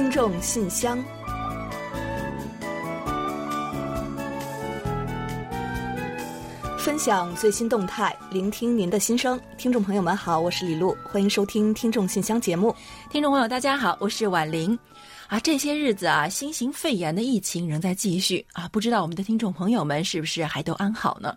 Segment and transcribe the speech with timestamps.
[0.00, 0.98] 听众信箱，
[6.78, 9.38] 分享最新动态，聆听您的心声。
[9.58, 12.74] 听众朋友们好，我是李璐，欢迎收听《听众信箱》节目。
[13.10, 14.76] 听众朋友大家好，我是婉玲。
[15.26, 21.36] 啊，这些日子啊，新型肺炎的疫情仍在继续啊，不知道我们的听众朋友们是不是还都安好呢？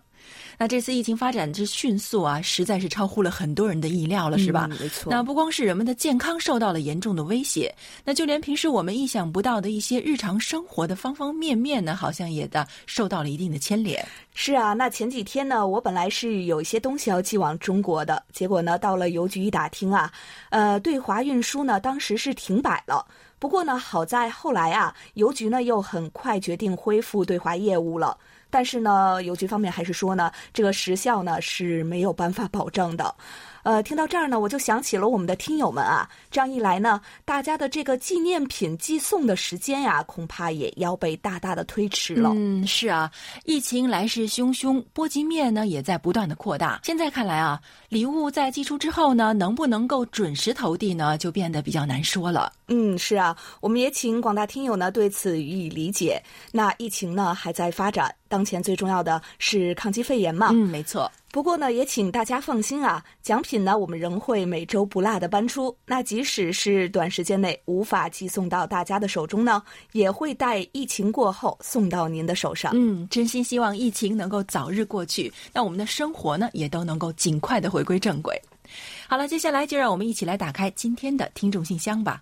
[0.58, 4.68] 那这次疫情发展之迅速啊，实在是超乎了很多人的意料了，是吧？
[4.80, 5.10] 没错。
[5.10, 14.06] 那不光是人们的健康受到了严重的威胁，那就连平时我们意想不到的一些日常生活的方方面面呢，好像也的受到了一定的牵连。
[14.34, 20.12] 是啊，那前几天呢，我本来是有一些东西要寄往中国的，结果呢，到了邮局一打听啊，
[20.50, 23.06] 呃，对华运输呢，当时是停摆了。
[23.38, 28.16] 不过呢，好在后来啊，邮局呢又很快决定恢复对华业务了。
[28.54, 33.12] 但是呢，邮局方面还是说呢，这个时效呢是没有办法保证的。
[33.64, 42.30] 呃，听到这儿呢，我就想起了我们的听友们啊，这样一来呢，大家的这个纪念品寄送的时间呀，恐怕也要被大大的推迟了。
[42.34, 43.10] 嗯，是啊，
[43.44, 46.78] 疫情来势汹汹，波及面呢也在不断的扩大。
[46.84, 52.52] 现在看来啊，礼物在寄出之后呢，能不能够准时投递呢，就变得比较难说了。
[52.68, 56.22] 嗯，是啊，我们也请广大听友呢对此予以理解。
[56.52, 60.48] 那疫情呢还在发展，当前最重要的是抗击肺炎嘛。
[60.50, 61.08] 嗯，没错。
[61.30, 65.72] 不过呢，也请大家放心啊，奖品呢我们仍会每周不落的搬出。
[65.86, 69.62] 那即使是短时间内无法寄送到大家的手中呢，
[69.92, 72.72] 也会待疫情过后送到您的手上。
[72.74, 78.36] 嗯，真心希望疫情能够早日过去，那我们的生活呢也都能够尽快的回归正轨。
[79.06, 82.20] 好了，接下来就让我们一起来打开今天的听众信箱吧。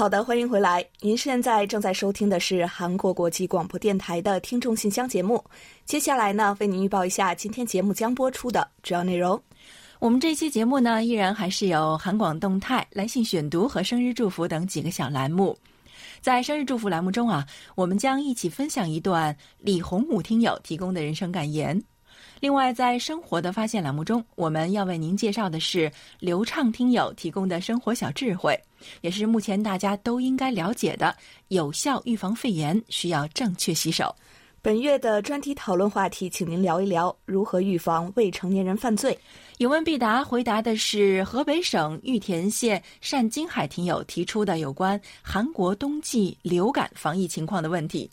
[0.00, 0.82] 好的，欢迎回来。
[1.00, 5.44] 您现在正在收听的是韩国国际广播电台的听众信箱节目。
[5.84, 9.38] 接下来呢，为您预报一下今天节目将播出的主要内容。
[9.98, 15.54] 我们这期节目呢，依然还是有韩广动态、来信选读和生日祝福等几个小栏目。
[16.22, 21.78] 在生日祝福栏目中啊，我们将一起分享一段李洪武听友提供的人生感言。
[22.40, 28.58] 另外，在生活的发现栏目中，我们要为您介绍的是流畅听友提供的生活小智慧，
[29.02, 31.14] 也是目前大家都应该了解的
[31.48, 34.14] 有效预防肺炎需要正确洗手。
[34.62, 39.18] 本月的专题讨论话题，请您聊一聊如何预防未成年人犯罪。
[39.58, 48.10] 有问必答，回答的是河北省玉田县单金海听友提出的有关韩国冬季流感防疫情况的问题。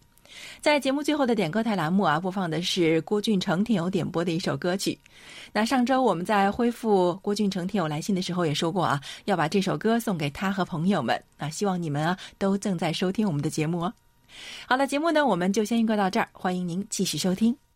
[0.61, 4.97] 在节目最后的点歌台栏目啊，播放的是郭俊成听友点播的一首歌曲。
[5.51, 13.93] 那上周我们在恢复郭俊成听友来信的时候也说过啊，要把这首歌送给他和朋友们啊，希望你们啊都正在收听我们的节目哦。
[14.67, 17.66] 好了，节目呢我们就先预告到这儿，欢迎您继续收听。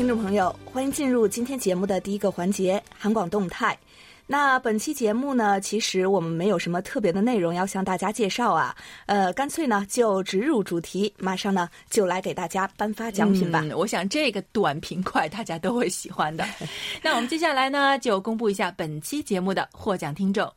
[0.00, 3.78] 听众朋友，欢迎进入今天节目的第一个环节——韩广动态。
[4.26, 8.74] 那本期节目呢，其实我们没有什么特别的内容要向大家介绍啊，
[9.04, 13.62] 呃，干脆呢就直入主题，马上呢就来给大家颁发奖品吧。
[13.76, 16.46] 我想这个短平快，大家都会喜欢的。
[17.04, 20.50] 那我们接下来呢就公布一下本期节目的获奖听众。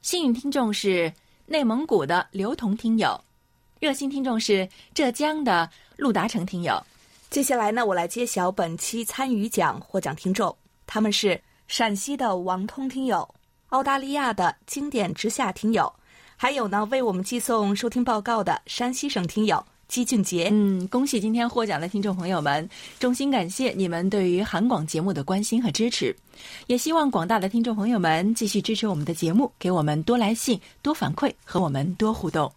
[0.00, 1.12] 幸运听众是。
[1.50, 3.18] 内蒙古的刘彤听友，
[3.80, 6.78] 热心听众是浙江的陆达成听友。
[7.30, 10.54] 接下来呢，我来揭晓本期参与奖获奖听众，
[10.86, 13.26] 他们是陕西的王通听友、
[13.68, 15.90] 澳大利亚的经典之下听友，
[16.36, 19.64] 还有呢为我们寄送收听报告的山西省听友。
[19.88, 22.68] 姬俊杰，嗯，恭喜今天获奖的听众朋友们，
[23.00, 26.14] 衷心感谢你们对于韩广节目的关心和支持，
[26.66, 32.52] 也希望广大的听众朋友们继续支持我们的节目，给我们多来信、多反馈和我们多互动。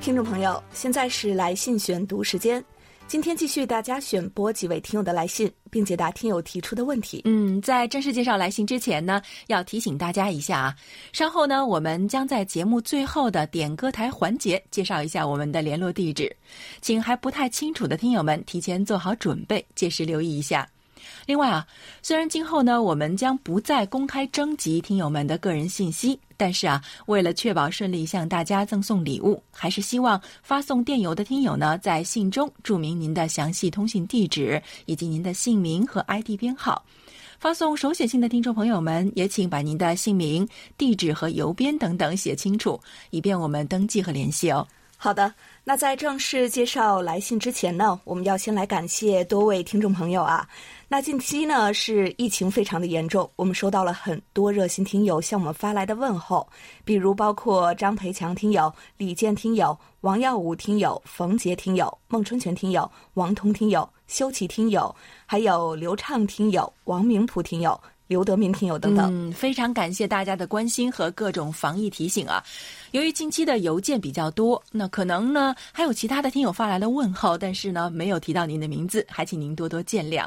[0.00, 2.62] 听众朋友，现在是来信选读时间。
[3.06, 7.22] 今天继续大家选播几位听友的来信，并解答听友提出的问题。
[7.26, 10.76] 嗯，在正式介绍来信之前呢，要提醒大家一下啊，
[11.12, 16.34] 稍后呢，我们将在节目最后的点歌台环节介绍一下我们的联络地址，
[16.80, 20.68] 请还不太清楚的听友们提前做好准备，届时留意一下。
[21.26, 21.66] 另外啊，
[22.02, 36.84] 虽然今后呢，我们将不再公开征集听友们的个人信息，但是啊，为了确保顺利向大家赠送礼物，还是希望发送电邮的听友呢，在信中注明您的详细通信地址以及您的姓名和 ID 编号。
[37.38, 40.48] 发送手写信的听众朋友们，也请把您的姓名、
[40.78, 42.80] 地址和邮编等等写清楚，
[43.10, 44.66] 以便我们登记和联系哦。
[44.96, 50.48] 好的，那在正式介绍来信之前呢，我们要先来感谢多位听众朋友啊。
[50.88, 56.48] 那近期呢是疫情非常的严重，我们收到了很多热心听友向我们发来的问候，
[56.86, 64.94] 比如包括张培强听友、李健听友、王耀武听友、冯杰听友、孟春全听友、王彤听友、修齐听友，
[65.26, 67.78] 还有刘畅听友、王明普听友。
[68.06, 72.44] 刘德明听友等等，嗯，非常感谢大家的关心和各种防疫提醒啊。
[72.90, 80.26] 由于近期的邮件比较多，那可能呢还有其他的听友发来了问候，但是呢没有提到您的名字，还请您多多见谅。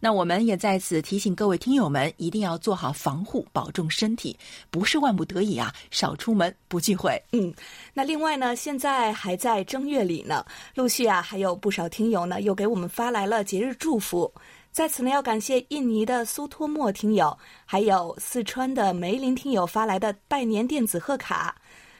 [0.00, 4.36] 那我们也在此提醒各位听友们，一定要做好防护，保重身体，
[4.70, 7.20] 不是万不得已啊，少出门，不聚会。
[7.32, 7.52] 嗯，
[7.92, 10.44] 那另外呢，现在还在正月里呢，
[10.74, 14.30] 陆续啊还有不少听友呢又给我们发来了节日祝福。
[14.74, 21.54] 在此呢，要感谢印尼的苏托莫听友，还有四川的梅林听友发来的拜年电子贺卡。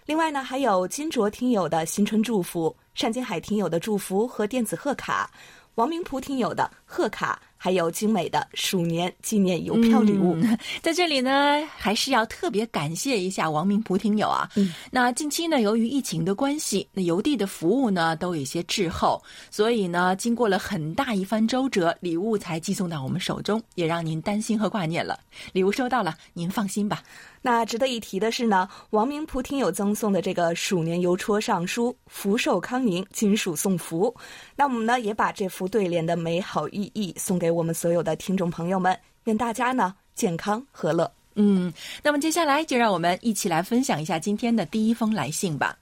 [0.06, 5.31] 另外呢，还有金卓听友的新春祝福，单金海听友的祝福和电子贺卡，
[5.76, 7.41] 王明普听友的贺卡。
[7.64, 10.37] 还有精美的鼠年纪念邮票礼物，
[10.84, 14.46] 在这里呢，还是要特别感谢一下王明普听友啊。
[14.55, 19.19] 嗯，那近期呢，由于疫情的关系，那邮递的服务呢都有些滞后，
[19.50, 25.19] 所以呢，经过了很大一番周折，礼物才寄送到我们手中，也让您担心和挂念了。
[25.55, 27.02] 礼物收到了，您放心吧。
[27.40, 34.14] 那值得一提的是呢，王明普听友赠送的这个鼠年邮戳上书“福寿康宁，金属送福”。
[34.56, 41.11] 那我们呢，也把这幅对联的美好寓意送给我们所有的听众朋友们，愿大家呢健康和乐。
[41.37, 41.73] 嗯，
[42.03, 45.77] 那么接下来就让我们一起来分享一下今天的第一封来信吧。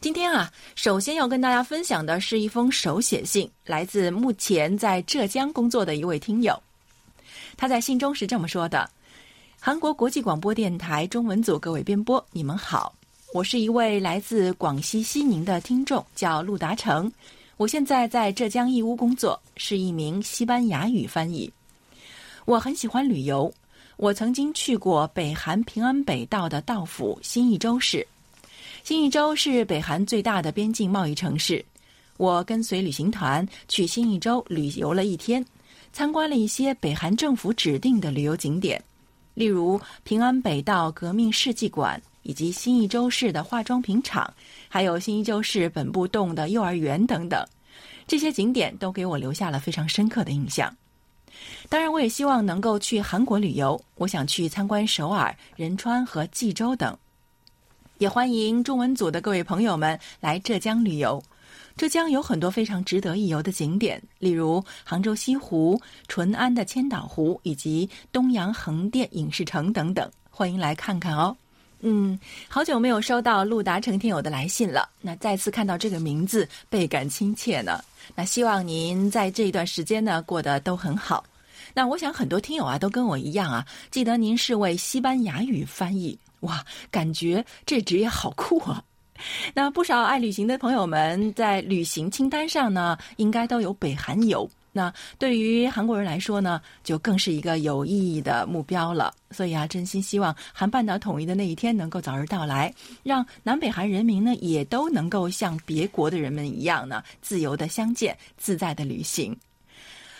[0.00, 6.60] 今天啊，首先要跟大家分享的是一封手写信，来自目前在浙江工作的一位听友。
[7.56, 8.88] 他在信中是这么说的。
[9.58, 12.94] 韩国国际广播电台中文组各位编播，你们好，
[13.32, 17.10] 我是一位来自广西西宁的听众，叫陆达成。
[17.56, 21.50] 我现在在浙江义乌工作，是一名西班牙语翻译。
[22.44, 23.52] 我很喜欢旅游，
[23.96, 28.06] 我曾经去过北韩平安北道的道府新义州市。
[28.82, 31.64] 新义州是北韩最大的边境贸易城市。
[32.16, 35.44] 我跟随旅行团去新义州旅游了一天，
[35.92, 38.82] 参观了一些北韩政府指定的旅游景点。
[39.32, 44.32] 例如平安北道革命世纪馆，以及新义州市的化妆品厂，
[44.74, 47.46] 还有新义州市本部栋的幼儿园等等，
[48.08, 50.76] 这些景点都给我留下了非常深刻的印象。
[51.68, 56.98] 当然，我也希望能够去韩国旅游，我想去参观首尔、仁川和济州等。
[57.98, 61.22] 也欢迎中文组的各位朋友们来浙江旅游。
[61.76, 71.36] 浙江有很多非常值得一游的景点，例如杭州西湖、淳安的千岛湖以及东阳横店影视城等等，欢迎来看看哦。
[71.80, 72.18] 嗯，
[72.48, 77.82] 好久没有收到陆达成听友的来信了，那再次看到这个名字，倍感亲切呢。
[78.14, 81.24] 那希望您在这一段时间呢过得都很好。
[81.74, 88.82] 那我想很多听友啊都跟我一样啊，记得您是位西班牙语翻译，哇，感觉这职业好酷啊。
[89.54, 94.48] 那不少爱旅行的朋友们在旅行清单上呢，应该都有北韩游。
[94.76, 99.14] 那对于韩国人来说呢，就更是一个有意义的目标了。
[99.30, 109.36] 所以啊，真心希望韩半岛统一的那一天能够早日到来，让南北韩人民呢也都能够像别国的人们一样呢，自由的相见，自在的旅行。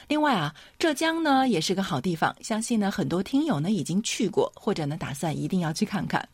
[0.06, 6.28] 另外啊，浙江呢也是个好地方，相信呢很多听友呢已经去过，或者呢打算一定要去看看。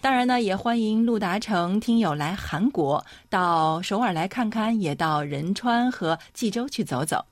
[0.00, 7.22] 当然呢，也欢迎陆达成听友来韩国，到首尔来看看，也到仁川和济州去走走。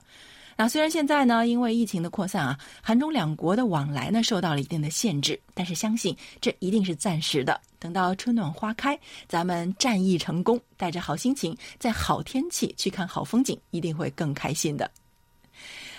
[0.61, 7.61] 那虽然现在呢，因为疫情的扩散啊，韩中两国的往来呢受到了一定的限制，但是相信这一定是暂时的。
[7.79, 8.99] 等到春暖花开，
[9.29, 14.91] 咱们战役成功，带着好心情，在好天气去看好风景，一定会更开心的。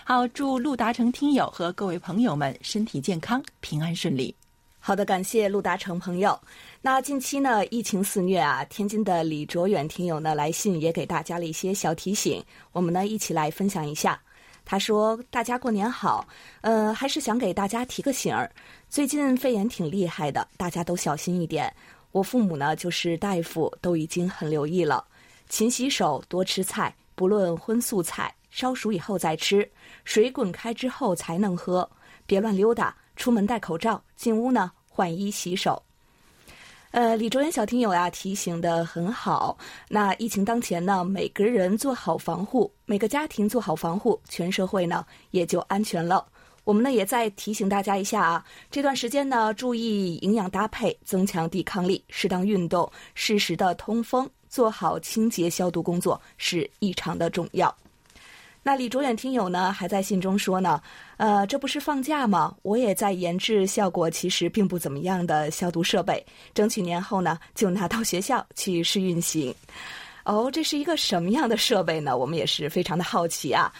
[0.03, 4.35] 好，祝陆达成听友和各位朋友们身体健康，平安顺利。
[4.77, 6.37] 好的，感谢陆达成朋友。
[6.81, 14.21] 那近期呢，疫情肆虐啊，天津的李卓远听友呢来信也给大家了一些小提醒，我们呢一起来分享一下。
[14.69, 16.23] 他说：“大家过年好，
[16.61, 18.47] 呃，还是想给大家提个醒儿，
[18.87, 21.73] 最近肺炎挺厉害的，大家都小心一点。
[22.11, 25.03] 我父母呢就是大夫，都已经很留意了，
[25.47, 29.67] 勤洗手，多吃菜，不论荤素菜，烧熟以后再吃，
[30.03, 31.89] 水滚开之后才能喝。
[32.27, 35.81] 别乱溜达，出门戴口罩，进屋呢换衣洗手。
[36.91, 39.55] 呃，李卓元小听友呀提醒的很好。
[39.87, 46.25] 那疫情当前呢，每个人做好防护，每个家庭做好防护，全社会呢也就安全了。
[46.63, 57.73] 我们呢也再提醒大家一下啊，这段时间呢注意营养搭配，增强抵抗力，适当运动，适时的通风，做好清洁消毒工作是异常的重要。
[58.61, 60.81] 那李卓远听友呢，还在信中说呢，
[61.17, 62.53] 呃，这不是放假吗？
[62.61, 66.23] 我也在研制效果其实并不怎么样的消毒设备，
[66.53, 69.55] 争取年后呢就拿到学校去试运行。
[70.25, 72.15] 哦，这是一个什么样的设备呢？
[72.15, 73.71] 我们也是非常的好奇啊。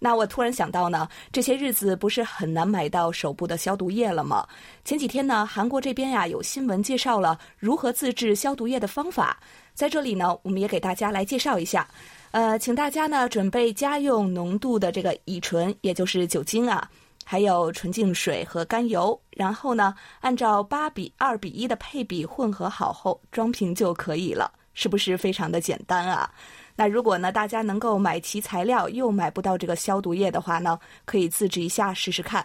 [0.00, 4.46] 那我突然想到呢，这些日子不是很难买到手部的消毒液了吗？
[4.84, 9.38] 前几天呢，韩国这边呀有新闻介绍了如何自制消毒液的方法，
[9.74, 11.88] 在这里呢，我们也给大家来介绍一下。
[12.34, 16.90] 呃，请大家呢准备家用浓度的这个乙醇，也就是酒精啊，
[17.24, 26.28] 还有纯净水和甘油，然后呢按照八比二比一的配比混合好后装瓶就可以了，是不是非常的简单啊？
[26.74, 32.44] 那如果呢大家能够买齐材料又买不到这个消毒液的话呢，可以自制一下试试看。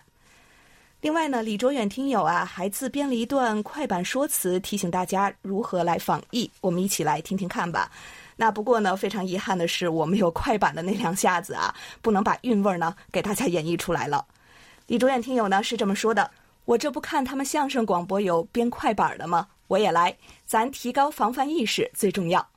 [1.02, 7.90] 另外呢，李卓远听友啊还自编了一段快板说辞，提醒大家如何来防疫，我们一起来听听看吧。
[8.42, 14.26] 那不过呢，非常遗憾的是，我没有快板的那两下子啊， 不能把韵味呢给大家演绎出来了。
[14.88, 16.32] 李卓远听友呢是这么说的
[16.64, 19.46] ：“我这不看他们相声广播有编快板的吗？
[19.68, 20.16] 我也来，
[20.46, 22.48] 咱提高防范意识最重要。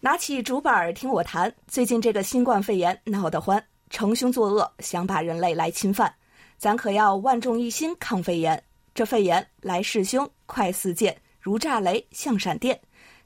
[0.00, 6.12] 拿起竹板听我谈，最近这个新冠肺炎闹得欢，成凶作恶，想把人类来侵犯，
[6.58, 8.60] 咱可要万众一心抗肺炎。
[8.92, 12.76] 这肺炎来势凶，快似箭，如炸雷，像闪电。”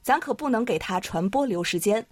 [0.05, 2.05] 咱可不能给它传播留时间，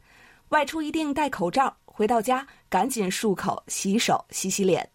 [0.49, 4.89] 外出一定戴口罩，回到家赶紧漱口、洗手、洗洗脸。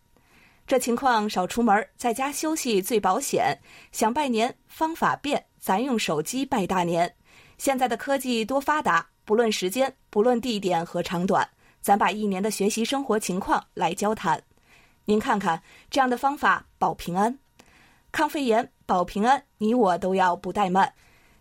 [0.67, 3.57] 这情况少出门，在家休息最保险。
[3.93, 7.14] 想拜年方法变，咱用手机拜大年。
[7.57, 11.49] 现在的科技多发达，不论时间，不论地点和长短，
[11.81, 14.43] 咱把一年的学习生活情况来交谈。
[15.05, 17.38] 您看看这样的方法保平安、
[18.11, 20.93] 抗肺炎、保平安，你我都要不怠慢。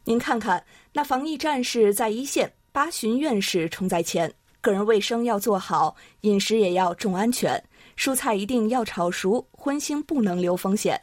[0.03, 0.63] 您看看，
[0.97, 7.63] 那防疫战士在一线，八旬院士冲在前，个人卫生要做好，饮食也要重安全，
[7.95, 10.99] 蔬菜一定要炒熟，荤腥不能留风险。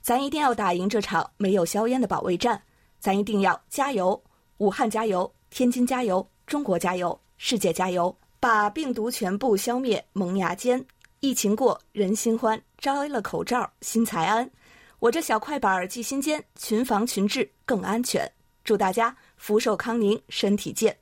[0.00, 2.62] 咱一定要打赢这场没有硝烟的保卫战，
[2.98, 4.18] 咱一定要加油！
[4.56, 10.82] 武汉加油，天津加油，中国加油，世界加油，把病毒全部消灭，萌芽间。
[11.20, 14.50] 疫情过，人心欢，摘了口罩，心才安。
[15.00, 18.26] 我这小快板记心间，群防群治更安全。
[18.64, 20.96] 祝大家福寿康宁，身体健。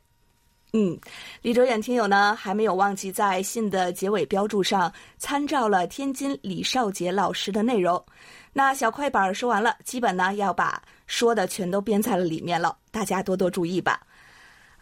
[0.73, 0.99] 嗯，
[1.43, 8.05] 李卓远听友呢还没有忘记在信的结尾标注上参照了天津李少杰老师的内容。
[8.53, 14.05] 那小快板说完了，基本呢要把说的全都编在了里面了，大家多多注意吧。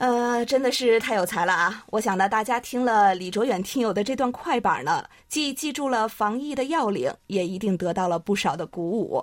[0.01, 1.85] 呃，真的是太有才了啊！
[1.91, 9.23] 我想呢，大家听了李卓远听友的这段快板呢，既记住了防疫的要领，也一定得到了不少的鼓舞。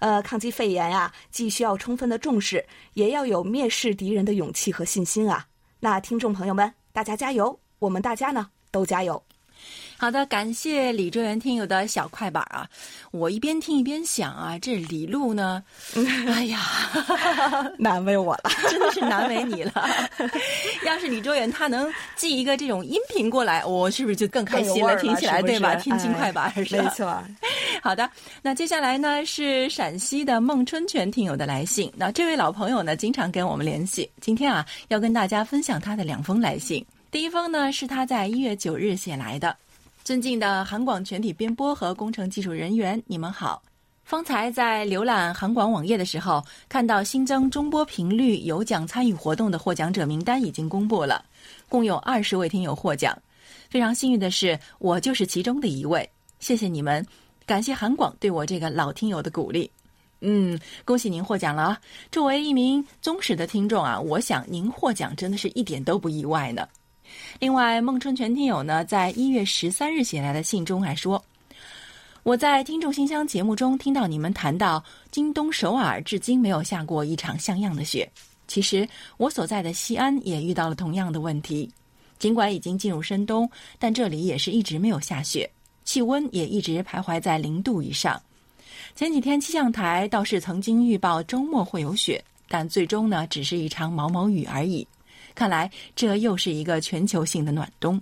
[0.00, 5.46] 呃，抗击肺炎呀，既需要充分的重视，也要有蔑视敌人的勇气和信心啊！
[5.78, 7.60] 那听众朋友们，大家加油！
[7.78, 9.22] 我们大家呢，都加油！
[9.98, 12.68] 好的，感谢李卓元听友的小快板啊！
[13.12, 15.62] 我一边听一边想啊，这李璐呢，
[16.28, 16.60] 哎呀，
[17.78, 19.72] 难为我了， 真的是难为你了。
[20.84, 24.94] 要是李卓元他能寄一个这种音频过来，我是不是就更开心了？
[24.96, 25.74] 听起来对吧？
[25.76, 26.82] 听清快板是吧？
[26.84, 27.24] 没错。
[27.82, 28.08] 好的，
[28.42, 31.90] 那接下来呢是陕西的孟春泉听友的来信。
[31.96, 36.84] 那这位老朋友呢，经常跟我们联系，今天啊要跟大家分享他的两封来信。
[37.10, 39.56] 第一封呢是他在一月九日写来的。
[40.06, 43.60] 尊敬的韩广全体编播和工程技术人员，你们好！
[44.04, 51.24] 方才在浏览韩广网页的时候，看到新增中波频率有奖参与活动的获奖者名单已经公布了，
[51.68, 53.18] 共有二十位听友获奖。
[53.68, 56.08] 非常幸运的是，我就是其中的一位。
[56.38, 57.04] 谢谢你们，
[57.44, 59.68] 感谢韩广对我这个老听友的鼓励。
[60.20, 61.80] 嗯，恭喜您获奖了啊！
[62.12, 66.64] 作为一名忠实的听众啊，我想您获奖真的是一点都不意外呢。
[67.38, 71.22] 另外，孟春全听友呢，在一月十三日写来的信中还说
[72.24, 78.10] ：“我在听众信箱节目中听到你们谈到，京东首尔至今没有下过一场像样的雪。
[78.48, 81.70] 其实，我所在的西安也遇到了同样的问题。
[82.18, 83.48] 尽管已经进入深冬，
[83.78, 85.50] 但这里也是一直没有下雪，
[85.84, 88.20] 气温也一直徘徊在零度以上。
[88.94, 94.86] 前几天气象台倒是曾经预报周末会有雪，但最终呢，只是一场毛毛雨而已。”
[95.36, 98.00] 看来这又是一个全球性的暖冬。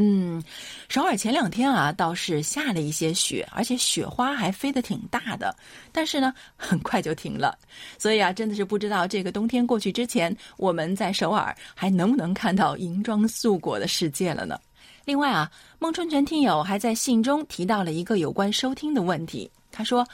[0.00, 0.40] 嗯，
[0.88, 5.52] 首尔前两天啊倒是下了一些雪，而且雪花还飞得挺大的，
[5.90, 7.58] 但是呢很快就停了。
[7.98, 14.60] 所以啊，真的是不知道这个冬天过去之前，我们在首尔还能不能看到银装素裹的世界了呢？
[15.04, 15.50] 另外啊，
[15.80, 19.50] 孟春泉听友还在信中提到了一个有关收听的问题。
[19.72, 20.06] 他说，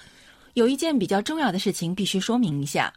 [0.54, 2.90] 有一件比较重要的事情必须说明一下。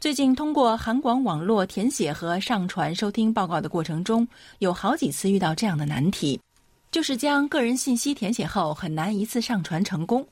[0.00, 4.26] 最近通过韩广网络填写和上传收听报告的过程中，
[4.60, 6.40] 有好几次遇到这样的难题，
[6.90, 10.26] 就是将个人信息填写后很难一次上传成功，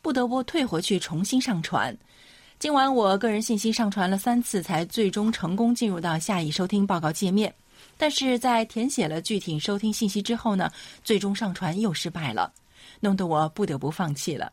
[0.00, 1.96] 不得不退回去重新上传。
[2.58, 7.54] 今晚我个人信息上传了三次，才最终成功进入到下一收听报告界面，
[7.96, 10.68] 但是在填写了具体收听信息之后呢，
[11.04, 12.52] 最终上传又失败了，
[12.98, 14.52] 弄得我不得不放弃了。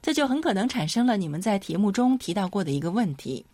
[0.00, 3.44] 这就很可能产生了你们在题目中提到过的一个问题。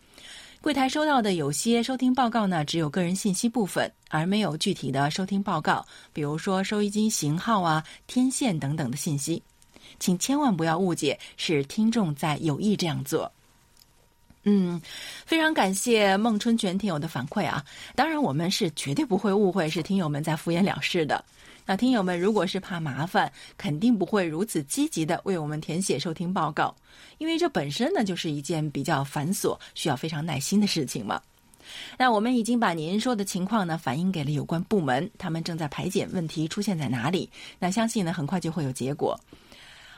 [0.63, 9.43] 柜台收到的有些收听报告呢，只有个人信息部分，而没有具体的收听报告，比如说收音机型号啊、天线等等的信息，
[9.99, 13.29] 请千万不要误解，是听众在有意这样做。
[14.43, 14.81] 嗯，
[15.25, 17.61] 非常感谢孟春全听友的反馈啊，
[17.93, 21.21] 当然我们是绝对不会误会是听友们在敷衍了事的。
[21.65, 26.75] 那听友们如果是怕麻烦，肯定不会如此积极的为我们填写收听报告，
[27.17, 31.21] 因为这本身呢就是一件比较繁琐、需要非常耐心的事情嘛。
[31.97, 37.29] 那我们已经把您说的情况呢反映给了有关部门，他们正在排检问题出现在哪里。
[37.57, 39.17] 那相信呢很快就会有结果。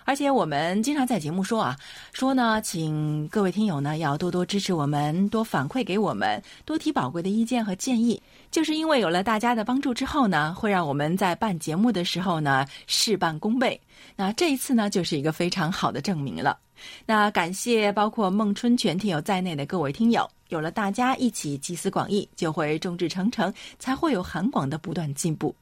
[0.05, 1.75] 而且我们经常在节目说啊，
[2.13, 8.21] 说呢，请各位听友呢要多多支持我们，多反馈给我们，多提宝贵的意见和建议。
[8.51, 13.79] 就是因为有了大家的帮助之后呢，会让我们在办节目的时候呢事半功倍。
[14.15, 16.57] 那这一次呢，就是一个非常好的证明了。
[17.05, 25.55] 那感谢包括孟春全听友在内的各位听友，有了大家一起集思广益，就会众志成城，才会有韩广的不断进步。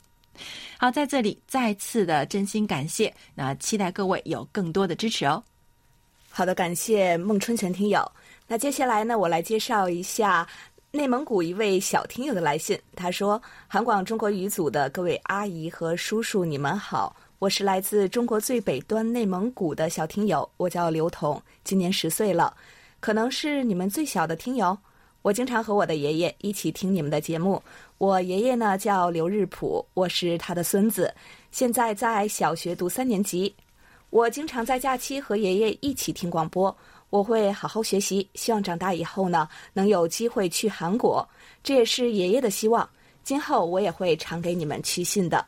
[0.78, 5.44] 好，在这里再次的真心感谢，那期待各位有更多的支持哦。
[6.30, 8.12] 好的，感谢孟春全听友。
[8.48, 10.48] 那接下来呢，我来介绍一下
[10.92, 12.80] 内蒙古一位小听友的来信。
[12.96, 22.56] 他说：“韩广中国语组的各位阿姨和叔叔，你们好，我是来自中国最北端内蒙古的小听友，我叫刘彤，今年十岁了，
[23.00, 24.78] 可能是你们最小的听友。
[25.24, 27.60] 我经常和我的爷爷一起听你们的节目。”
[27.98, 31.12] 我爷爷呢叫刘日普，我是他的孙子，
[31.52, 33.52] 现在在小学读三年级。
[34.10, 36.76] 我经常在假期和爷爷一起听广播，
[37.10, 41.28] 我会好好学习，希望长大以后呢能有机会去韩国，
[41.64, 42.88] 这也是爷爷的希望。
[43.24, 45.46] 今后我也会常给你们去信的。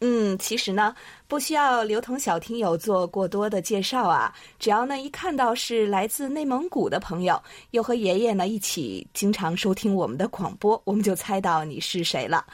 [0.00, 0.94] 嗯，其实呢，
[1.26, 4.32] 不需要刘同小听友做过多的介绍啊。
[4.56, 12.46] 只要呢一看到是来自内蒙古的朋友，又和爷爷呢一起经常收听我们的广播，我们就猜到你是谁了。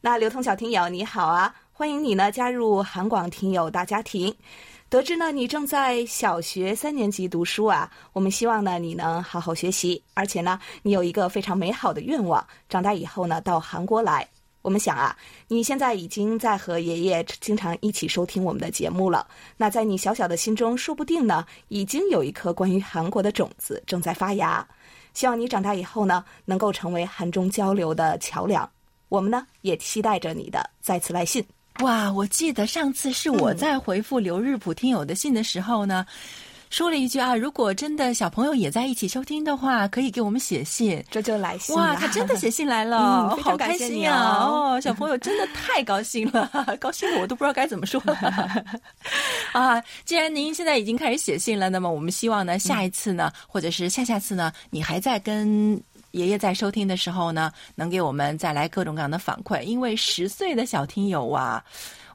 [0.00, 4.34] 那刘同小听友你好啊，欢迎你呢加入韩广听友大家庭。
[4.88, 14.26] 得知呢你正在小学三年级读书啊，我们希望呢你能好好学习，而且呢你有一个非常美好的愿望，长大以后呢到韩国来。
[14.66, 19.24] 我们想啊，你现在已经在和爷爷经常一起收听我们的节目了。
[19.56, 24.66] 那在你小小的心中，说不定呢，已经有一颗关于韩国的种子正在发芽。
[25.14, 28.68] 希望你长大以后呢，能够成为韩中交流的桥梁。
[29.08, 31.46] 我们呢，也期待着你的再次来信。
[31.78, 36.04] 哇，我记得上次是我在回复刘日普听友的信的时候呢。
[36.76, 41.02] 说了一句啊，如果真的小朋友也在一起收听的话，可以给我们写信。
[41.10, 44.44] 这就来信哇，他真的写信来了， 好开心啊！
[44.44, 48.14] 哦，小朋友真的太高兴了， 高兴的我都不知道该怎么说了。
[49.58, 61.64] 啊，既然您现在已经开始写信了，那么我们希望呢，下一次呢，或者是下下次呢，你还在跟爷爷在收听的时候呢，能给我们再来各种各样的反馈，因为十岁的小听友啊。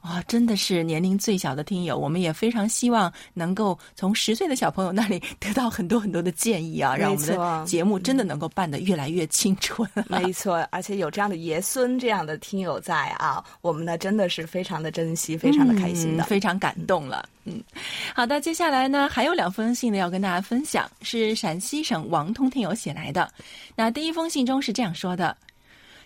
[0.02, 9.88] 哇，真的是年龄最小的听友，我们也非常希望能够从十岁的小朋友那里 得到很多很多的建议啊，让我们的节目真的能够办得越来越青春。
[10.10, 17.28] 没错，而且有这样的爷孙这样的听友在啊，我们呢真的是非常的珍惜，非常的开心的，非常感动了。
[17.44, 17.62] 嗯，
[18.12, 23.32] 好的，接下来呢还有两封信呢要跟大家分享，是陕西省王通听友写来的。
[23.76, 25.36] 那第一封信中是这样说的：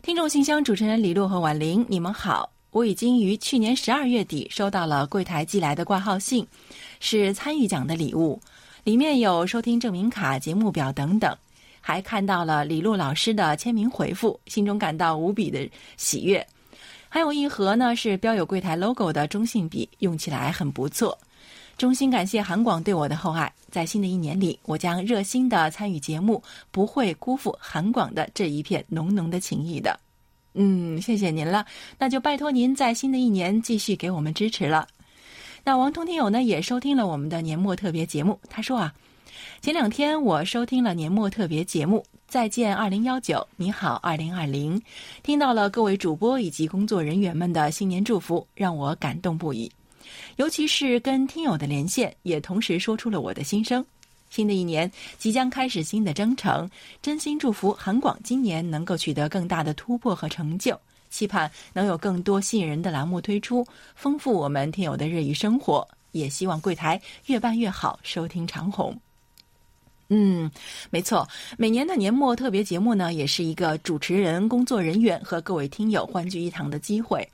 [0.02, 2.50] 听众信箱主持人李璐和婉玲，你们好。
[2.76, 6.46] 我已经于去年十二月底收到了柜台寄来的挂号信，
[7.00, 8.38] 是参与奖的礼物，
[8.84, 11.34] 里面有收听证明卡、节目表等等，
[11.80, 16.46] 还看到了李璐老师的签名回复，心中感到无比的喜悦。
[17.08, 21.18] 还有一盒呢是标有柜台 logo 的中性笔，用起来很不错。
[21.78, 29.98] 衷心感谢韩广对我的厚爱，在新的一年里，我将热心的参与节目，不会辜负韩广的这一片浓浓的情谊的。
[30.56, 31.64] 嗯，谢谢您了，
[31.98, 34.88] 那就拜托您在新的一年继续给我们支持了。
[35.62, 38.94] 那王通听友呢也收听了我们的年末特别节目，他说啊，
[39.60, 44.80] 前两天我收听了年末特别节目《再见二零幺九》，你好二零二零，
[45.22, 49.70] 听到了各位主播以及工作人员们的新年祝福，让我感动不已。
[50.36, 53.84] 尤其是跟听友的连线，也同时说出了我的心声。
[54.30, 56.68] 新的一年即将开始新的征程，
[57.00, 60.78] 真心祝福韩广今年能够取得更大的突破和成就。
[61.08, 65.86] 期盼能有更多吸引人的栏目推出，丰富我们听友的日语生活。
[66.12, 68.98] 也希望柜台越办越好，收听长虹。
[70.08, 70.50] 嗯，
[70.88, 77.28] 没错，每年的年末特别节目呢，也是一个主持人、工作人员和各位听友欢聚一堂的机会。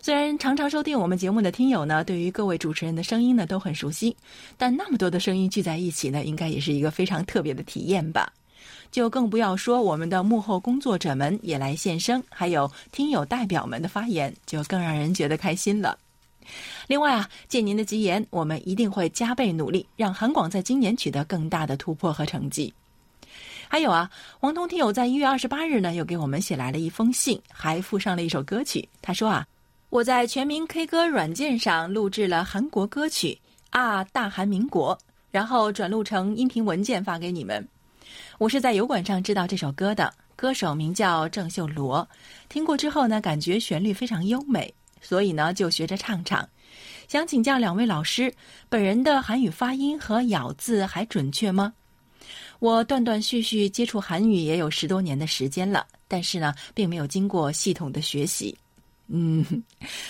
[0.00, 4.16] 虽然常常收听我们节目的听友呢，对于各位主持人的声音呢都很熟悉，
[4.56, 8.32] 但那么多的声音聚在一起呢，应该也是一个非常特别的体验吧。
[8.90, 15.98] 就更不要说我们的幕后工作者们也来现身，还有听友代表们的发言，就更让人觉得开心了。
[16.86, 22.72] 另外啊，借您的吉言，我们一定会加倍努力，让韩广在今年取得更大的突破和成绩。
[23.68, 24.08] 还有啊，
[24.40, 28.88] 王通听友在一月二十八日呢，又给我们写来了一封信，还附上了一首歌曲。
[29.02, 29.46] 他说啊，
[29.90, 34.96] 我在全民 K 歌软件上录制了韩国歌曲啊，大韩民国，
[35.30, 37.66] 然后转录成音频文件发给你们。
[38.36, 42.06] 我是在油管上知道这首歌的，歌手名叫郑秀罗。
[42.50, 46.46] 听过之后呢，感觉旋律非常优美，所以呢就学着唱唱。
[47.08, 48.30] 想请教两位老师，
[48.68, 51.72] 本人的韩语发音和咬字还准确吗？
[52.58, 58.54] 我断断续续接触韩语也有十多年的时间了，但是呢，并没有经过系统的学习。
[59.08, 59.44] 嗯，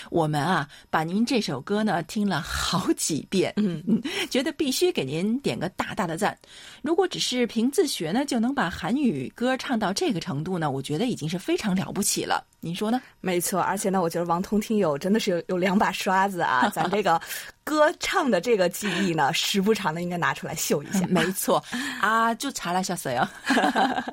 [0.09, 6.37] 我们啊，把您这首歌呢听了好几遍，嗯，觉得必须给您点个大大的赞。
[6.81, 12.45] 如果只是凭自学呢，就能把韩语歌唱到这个程度呢，我觉得已经是非常了不起了。
[12.61, 13.01] 您说呢？
[13.21, 17.19] 没错，而且呢，我觉得王通听友真的是有有两把刷子啊， 咱这个
[17.63, 21.05] 歌唱的这个技艺呢，时不常的应该拿出来秀一下。
[21.09, 21.63] 没错，
[22.01, 23.31] 啊，就查了下谁啊？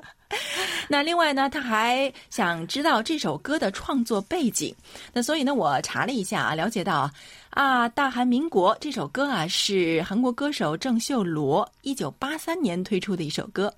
[0.89, 4.73] 那另外呢，他还想知道这首歌的创作背景。
[5.11, 7.11] 那所以呢，我查了一下啊，了解到
[7.49, 13.73] 啊，《大韩民国》这首歌啊，是韩国歌手郑秀罗一九八三年推出的一首歌。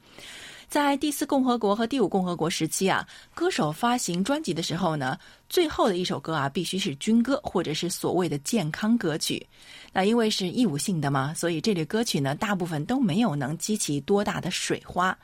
[0.70, 3.04] 在第四共和国和第五共和国时期啊，
[3.34, 5.18] 歌手发行专辑的时候呢，
[5.50, 9.44] 最后的一首歌啊，必须是军歌或者是所谓的健康歌曲。
[9.92, 15.18] 那因为是义务性的嘛，所以这类歌曲呢，大部分都没有能激起多大的水花。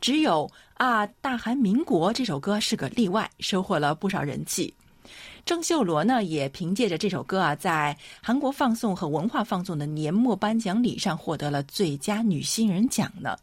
[0.00, 4.72] 只有啊，《大韩民国》这首歌是个例外，收获了不少人气。
[5.44, 13.36] 郑秀罗呢，也凭借着这首歌啊，在韩国放送和文化放送的年末颁奖礼上获得了最佳女新人奖呢。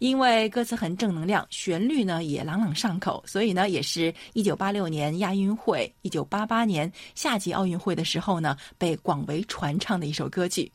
[0.00, 10.70] 因为歌词很正能量，旋律呢也朗朗上口，所以呢，也是一九八六年亚运会、一九八八年夏季奥运会的时候呢，被广为传唱的一首歌曲。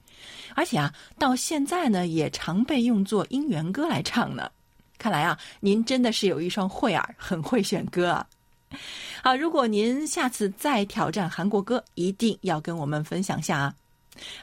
[0.55, 4.49] 而且啊，到现在呢，也常被用作姻缘歌来唱呢。
[4.97, 8.27] 看来啊，您真的是有一双慧耳，很会选歌啊。
[9.23, 13.73] 好，如果您下次再挑战韩国歌，一定要跟我们分享下啊。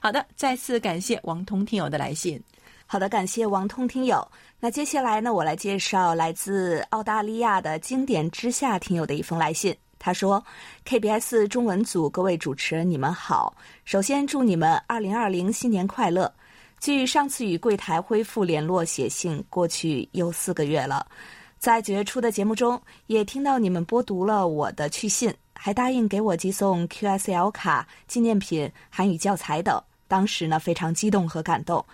[0.01, 2.43] 好的，再次感谢王通听友的来信。
[2.89, 4.27] 好的，感谢王通听友。
[4.61, 9.77] 那接下来呢，我来介绍来自澳大利亚的经典之下听友的一封来信。
[9.99, 10.43] 他说
[10.87, 13.53] ：“KBS 中文组各位主持人，你们好。
[13.85, 16.33] 首先祝你们二零二零新年快乐。
[16.79, 21.05] 距上次与柜台恢复联络写信过去又四个月了，
[21.59, 29.83] 在九月初的节目中也听到你们播读了我的去信，还答应给我寄送 QSL 卡、纪念品、韩语教材等。
[30.07, 31.85] 当时呢，非常激动和感动。”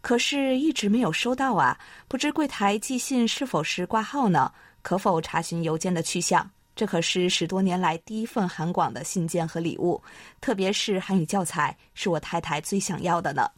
[0.00, 1.78] 可是，一直没有收到啊！
[2.06, 4.50] 不知柜台寄信是否是挂号呢？
[4.82, 6.48] 可否查询邮件的去向？
[6.76, 10.00] 这可是十多年来第一份韩广的信件和礼物，
[10.40, 13.50] 特别是韩语教材，是我太太最想要的呢。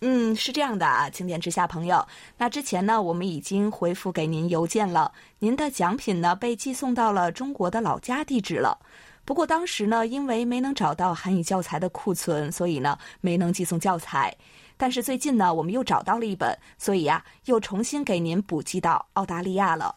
[0.00, 2.06] 嗯，是这样的啊，经典之下朋友，
[2.38, 8.78] 那之前呢，我们已经回复给您邮件了，您的奖品呢被寄送到了中国的老家地址了。
[9.26, 14.34] 不过当时呢，因为没能找到韩语教材的库存，所以呢，没能寄送教材。
[14.76, 19.94] 但是最近呢，我们又找到了一本，所以呀，又重新给您补寄到澳大利亚了。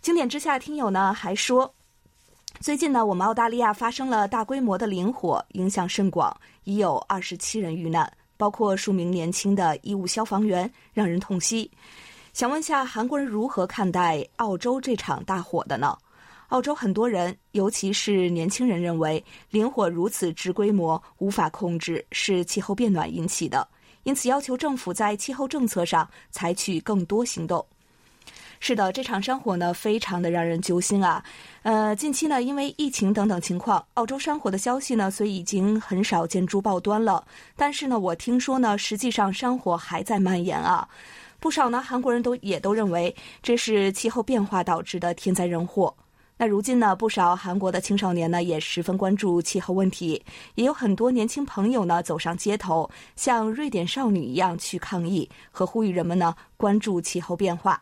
[0.00, 1.72] 经典之下听友呢还说，
[2.60, 11.70] 最近呢，我们澳大利亚发生了大规模的林火，影响甚广，已有二十七人遇难，包括数名年轻的医务消防员，让人痛惜。
[12.32, 15.96] 想问下韩国人如何看待澳洲这场大火的呢？
[16.48, 23.66] 澳洲很多人，尤其是年轻人，认为林火如此之规模无法控制，是气候变暖引起的。
[24.04, 27.64] 因此，要求政府在气候政策上采取更多行动。
[28.60, 31.22] 是的，这场山火呢，非常的让人揪心啊。
[31.62, 37.22] 呃，近期呢，因为疫情等等情况，澳洲山火的消息呢，所以已经很少见诸报端了，
[37.56, 40.88] 但是呢，我听说呢，实际上山火还在蔓延啊。
[41.40, 45.94] 不少呢，韩国人都也都认为这是气候变化导致的天灾人祸。
[46.36, 50.20] 那如今呢，不少韩国的青少年呢也十分关注气候问题，
[50.56, 57.80] 也有很多年轻朋友呢走上街头，像瑞典少女一样去抗议和呼吁人们呢关注气候变化。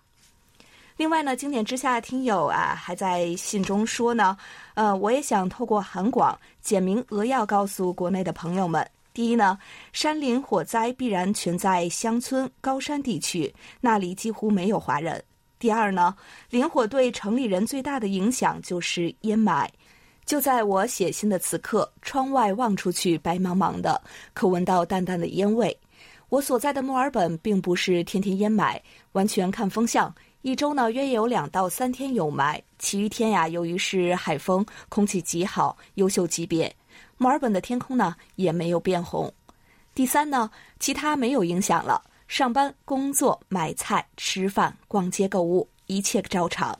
[0.98, 4.36] 另外呢，经典之下听友啊还在信中说呢，
[4.74, 9.58] 呃，我也想透过韩广简明扼要告诉国内的朋友们：第一呢，
[9.94, 15.24] 山林火灾必然全在乡村高山地区，那里几乎没有华人。
[15.62, 16.12] 第二呢，
[16.50, 19.68] 林火对城里人最大的影响就是烟霾。
[20.24, 24.02] 就在我写信的此刻，窗外望出去白茫茫的，
[24.34, 25.78] 可闻到淡淡的烟味。
[26.30, 28.76] 我所在的墨尔本并不是天天烟霾，
[29.12, 30.12] 完全看风向。
[30.40, 36.74] 一周呢约有两到三天有霾，其余天呀，由于是海风，空气极好，优秀级别。
[37.18, 39.32] 墨尔本的天空呢也没有变红。
[39.94, 42.02] 第三呢，其他没有影响了。
[42.32, 46.74] 上班、工作、买菜、吃饭、逛街、购物，一切照常。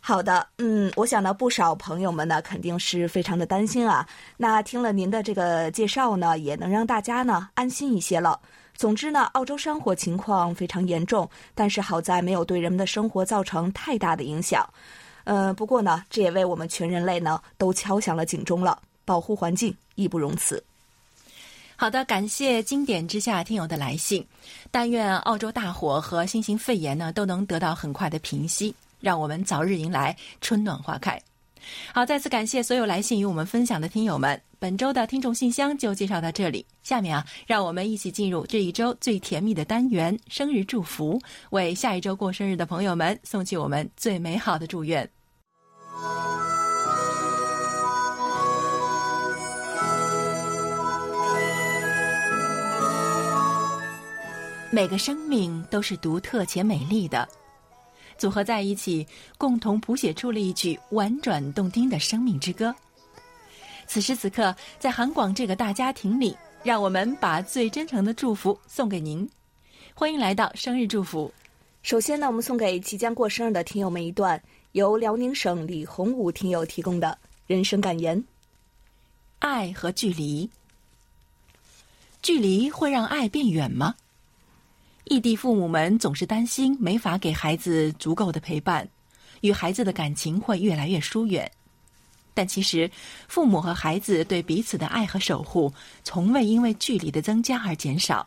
[0.00, 4.08] 好的，嗯，我想呢，不少朋友们呢，肯定是非常的担心啊。
[4.38, 8.40] 那听了您的这个介绍呢，也能让大家呢安心一些了。
[8.74, 14.66] 总之呢，澳洲山火情况非常严重，但是好在没有对人们的生活造成太大的影响。
[15.24, 18.80] 呃，不过呢，这也为我们全人类呢都敲响了警钟了。
[19.04, 20.64] 保护环境，义不容辞。
[21.78, 24.26] 好的，感谢经典之下听友的来信。
[24.70, 31.20] 但愿澳洲大火和新型肺炎呢都能得到很快的平息，让我们早日迎来春暖花开。
[31.92, 34.40] 好，再次感谢所有来信与我们分享的听友们。
[34.58, 36.64] 本周的听众信箱就介绍到这里。
[36.82, 45.08] 下面啊，让我们一起进入这一周最甜蜜的单元——生日祝福，为下一周过生日的朋友们送去我们最美好的祝愿。
[54.76, 57.26] 每个生命都是独特且美丽的，
[58.18, 59.06] 组合在一起，
[59.38, 62.76] 共同谱写出了一曲婉转动听的生命之歌。
[63.86, 69.26] 此时此刻，在韩广这个大家庭里，让我们把最真诚的祝福送给您。
[69.94, 71.32] 欢迎来到生日祝福。
[71.82, 74.38] 首先呢，我们送给即将过生日的听友们一段
[74.72, 78.22] 由辽宁省李洪武听友提供的人生感言：
[79.38, 80.50] 爱和距离，
[82.20, 83.94] 距离会让爱变远吗？
[85.08, 88.88] 异地父母们总是担心没法给孩子足够的陪伴，
[89.40, 91.48] 与孩子的感情会越来越疏远。
[92.34, 92.90] 但其实，
[93.28, 98.26] 父母和孩子对彼此的爱和守护，从未因为距离的增加而减少，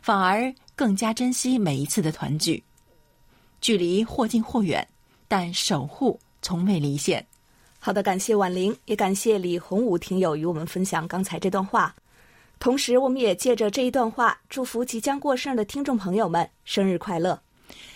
[0.00, 2.64] 反而更加珍惜每一次的团聚。
[3.60, 4.88] 距离或近或远，
[5.28, 7.24] 但守护从未离线。
[7.78, 11.94] 好的，感谢婉玲，也感谢李洪武听友与我们分享刚才这段话。
[12.58, 17.40] 同时，我们也借着这一段话，祝福即将过生日的听众朋友们生日快乐。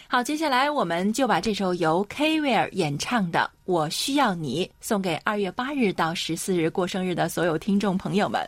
[0.07, 8.47] 好，接下来我们就把这首由 K 威尔演唱的《我需要你》送给二月八日到十四日过生日的所有听众朋友们。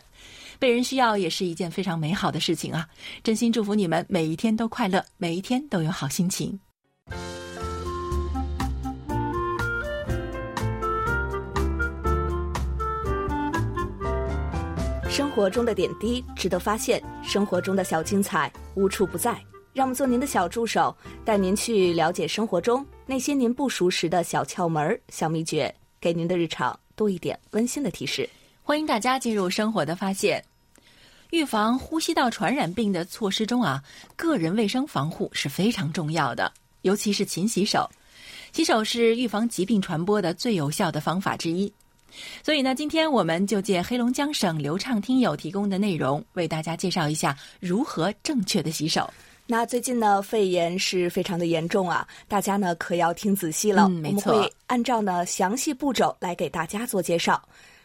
[0.57, 2.87] 被人需要也是一件非常美好的事情啊！
[3.23, 6.57] 真心祝福你们每一天都快乐，每一天都有好心情。
[15.15, 19.41] 生活中的点滴值得发现，生活中的小精彩无处不在。
[19.71, 28.29] 让我们做您的小助手，带您去了解生活中那些您不熟识的小窍门、小秘诀，给您的日常多一点温馨的提示。
[28.61, 30.43] 欢迎大家进入生活的发现。
[31.29, 33.81] 预防呼吸道传染病的措施中啊，
[34.17, 36.51] 个人卫生防护是非常重要的，
[36.81, 37.89] 尤其是勤洗手。
[38.51, 41.71] 洗手是预防疾病传播的最有效的方法之一。
[42.43, 49.09] 所以呢，今天我们就借黑龙江省流畅听友提供的内容，为大家介绍一下如何正确的洗手。
[49.47, 53.83] 那最近呢，肺炎是非常的严重啊，大家呢可要听仔细了。
[53.83, 54.31] 嗯，没错。
[54.31, 57.39] 我们会按照呢详细步骤来给大家做介绍。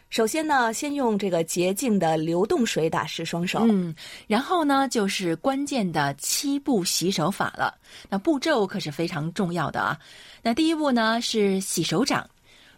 [0.09, 3.59] 首先呢，先用这个洁净的流动水打湿双手。
[3.69, 3.95] 嗯，
[4.27, 7.75] 然后呢，就是关键的七步洗手法了。
[8.09, 9.97] 那步骤可是非常重要的啊。
[10.41, 12.27] 那第一步呢是洗手掌。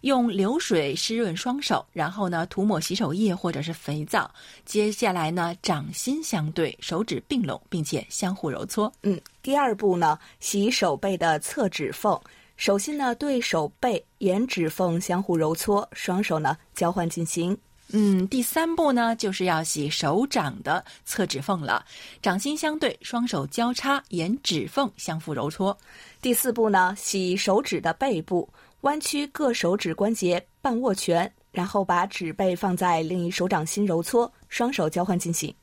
[0.04, 4.30] 用流水湿润双手，然后呢涂抹洗手液或者是肥皂。
[4.66, 8.92] 接下来呢掌心相对，手指并拢，并且相互揉搓。
[9.04, 12.20] 嗯，第二步呢洗手背的侧指缝，
[12.58, 17.58] 手心呢对手背沿指缝相互揉搓，双手呢交换进行。
[17.96, 21.86] 嗯，第三步呢，就是要洗手掌的侧指缝了，
[22.22, 25.78] 掌心相对，双手交叉，沿指缝相互揉搓。
[26.20, 28.50] 第四步呢，洗手指的背部，
[28.84, 35.54] 弯曲各手指关节半握拳，然后把指背放在另一手掌心揉搓，双手交换进行。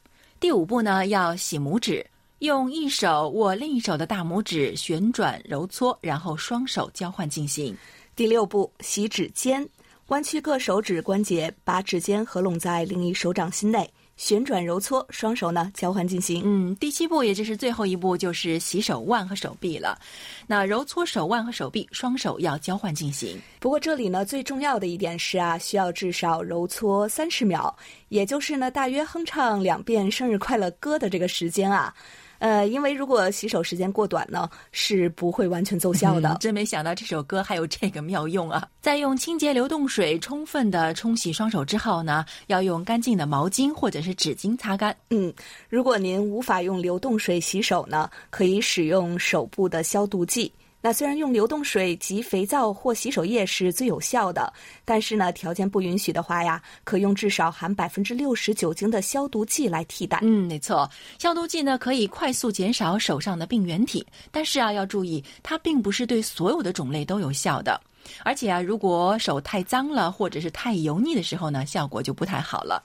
[0.40, 2.04] 第五步呢，要洗拇指，
[2.38, 7.76] 用一手握另一手的大拇指，旋转揉搓，然后双手交换进行。
[8.16, 9.68] 第六步，洗指尖，
[10.06, 16.42] 弯曲各手指关节，把指尖合拢在另一手掌心内，旋转揉搓，双手呢交换进行。
[16.44, 19.98] 嗯，第七步，也就是最后一步，就是洗手腕和手臂了。
[20.46, 23.40] 那揉搓手腕和手臂，双手要交换进行。
[23.58, 27.74] 不过这里呢，最重要的一点是啊，需要至少揉搓三十秒，
[28.10, 31.94] 也就是呢，大约哼唱两遍生日快乐歌的这个时间啊。
[32.40, 36.36] 呃，因为如果洗手时间过短呢，是不会完全奏效的。
[36.40, 38.66] 真没想到这首歌还有这个妙用啊！
[38.80, 44.96] 在用清洁流动水充分的冲洗双手之后呢，要用干净的毛巾或者是纸巾擦干。
[45.10, 45.32] 嗯，
[45.68, 50.50] 如果您无法用流动水洗手呢，可以使用手部的消毒剂。
[50.80, 54.52] 那虽然用流动水及肥皂或洗手液是最有效的，
[54.84, 60.18] 但是呢，条件不允许的话呀，可用至少含百分之六十酒精的消毒剂来替代。
[60.22, 67.80] 嗯，没错，消毒剂呢可以快速减少手上的病原体，但是啊，要注意，它并不是对所有的种类都有效的。
[68.24, 72.82] 而且啊，如果手太脏了或者是太油腻的时候呢，效果就不太好了。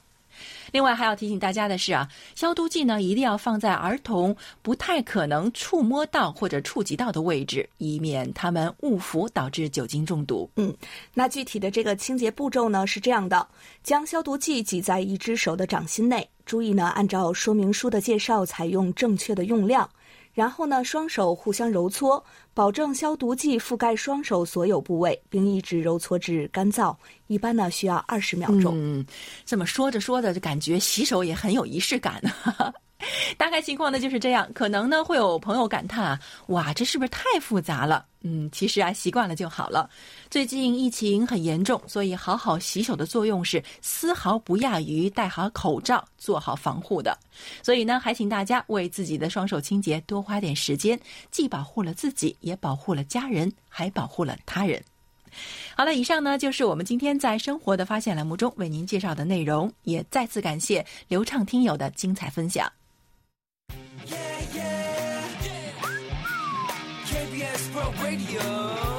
[0.72, 10.50] 另外还要提醒大家的是啊，消毒剂呢一定要放在儿童不太可能触摸到或者触及到的位置，以免他们误服导致酒精中毒。
[10.56, 10.76] 嗯，
[11.14, 13.48] 那具体的这个清洁步骤呢是这样的：
[13.84, 19.90] 将消毒剂挤在一只手的掌心内，注意呢按照说明书的介绍采用正确的用量。
[20.36, 26.96] 然后呢，双手互相揉搓，保证消毒剂覆盖双手所有部位，并一直揉搓至干燥。
[27.28, 28.74] 一般呢需要二十秒钟。
[28.76, 29.06] 嗯，
[29.46, 32.30] 这么说着说着，就感觉洗手也很有仪式感呢。
[33.38, 38.06] 大概情况呢就是这样，可能呢会有朋友感叹啊，哇，这是不是太复杂了？
[38.22, 39.90] 嗯，其实啊，习惯了就好了。
[40.32, 47.16] 最近疫情很严重，所以好好洗手的作用是丝毫不亚于戴好口罩、做好防护的。
[47.62, 54.82] 所以呢，还请大家为自己的双手清洁多花点时间，既保护了自己，也保护了家人，还保护了他人。
[55.76, 62.72] 好了，以上呢就是我们今天在生活的发现栏目中为您介绍的内容，也再次感谢流畅听友的精彩分享。
[64.08, 65.24] Yeah, yeah.
[65.44, 65.72] yeah.
[67.06, 68.95] KBS Pro Radio.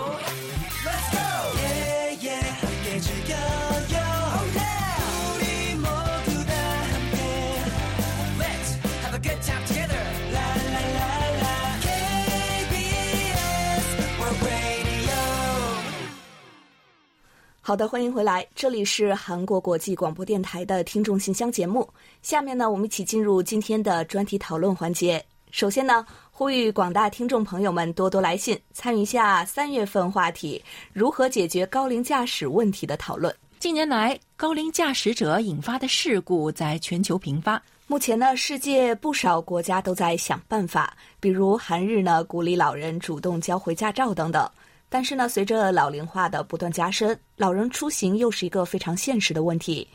[17.67, 21.85] 好的，欢迎回来，这里是韩国国际广播电台的听众信箱节目。
[22.23, 25.21] 下面呢，我们一起进入今天的专题讨论环节。
[25.51, 30.63] 首先呢，呼吁广大听众朋友们多多来信，参与一下三月份话题
[30.95, 33.35] “如何解决高龄驾驶问题”的讨论。
[33.59, 37.61] 近年来，高龄驾驶者引发的事故在全球频发。
[37.89, 44.49] 目前呢，世界不少国家都在想办法，比如韩日呢，鼓励老人主动交回驾照等等。
[44.89, 49.87] 但是呢，随着老龄化的不断加深，老人出行又是一个非常现实的问题。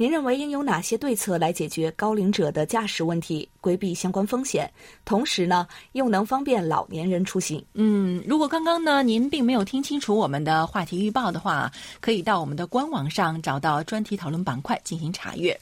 [0.00, 4.70] 您认为应有哪些对策来解决高龄者的驾驶问题，规避相关风险，
[5.04, 7.60] 同时呢，又能方便老年人出行？
[7.74, 11.68] 嗯，如果刚刚呢您并没有听清楚我们的话题预报的话，
[12.00, 15.58] 可以到我们的官网上找到专题讨论板块进行查阅。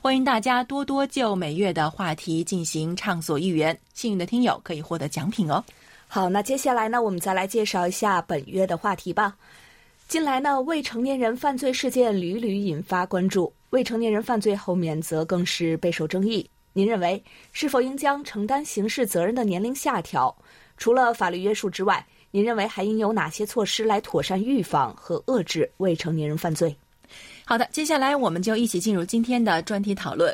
[0.00, 5.64] 欢迎大家多多就每月的话题进行畅所欲言，幸运的听友可以获得奖品哦。
[6.14, 9.34] 好，那接下来呢，我们再来介绍一下本月的话题吧。
[10.06, 16.48] 近来呢，未成年人犯罪事件屡屡引发关注，未成年人犯罪后免则更是备受争议。
[16.72, 20.32] 您认为是否应将承担刑事责任的年龄下调？
[20.76, 26.72] 除了法律约束之外，您认为还应有哪些措施来妥善预防和遏制未成年人犯罪？
[27.44, 30.32] 好的，接下来我们就一起进入今天的专题讨论。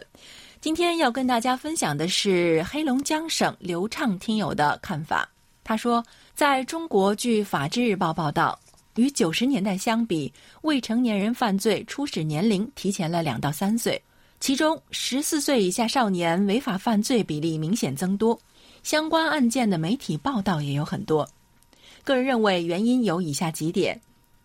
[0.61, 5.27] 今天要跟大家分享的是黑龙江省流畅听友的看法。
[5.71, 6.05] 他说，
[6.35, 8.59] 在中国，据《法制日报》报道，
[8.97, 14.03] 与九十年代相比，未成年人犯罪初始年龄提前了两到三岁，
[14.41, 18.37] 其中十四岁以下少年违法犯罪比例明显增多，
[18.83, 21.25] 相关案件的媒体报道也有很多。
[22.03, 24.01] 个人认为，原因有以下几点：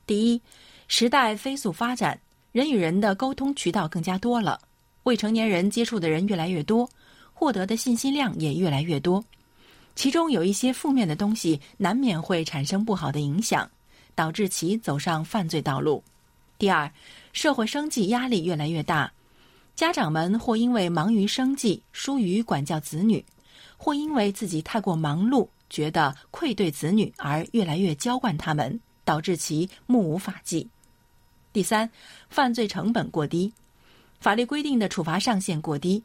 [0.06, 0.40] 第一，
[0.88, 2.20] 时代飞速发展，
[2.52, 4.62] 人与人的沟通渠道更加多了，
[5.02, 6.88] 未成年人接触的人越来越多，
[7.34, 9.26] 获得的信息量也越来越多。
[9.96, 13.70] 其中有一些负面的东西，难免会产生不好的影响，
[14.14, 16.04] 导致其走上犯罪道路。
[16.58, 16.92] 第二，
[17.34, 19.12] 社会生计压力越来越大，
[19.74, 23.24] 家长们或因为忙于生计疏于管教子女，
[23.78, 30.68] 或因为自己太过忙碌觉得愧对子女而越来越娇惯他们，导致其目无法纪。
[31.54, 31.90] 第三，
[32.30, 33.54] 犯罪成本过低，
[34.20, 36.04] 法律规定的处罚上限过低，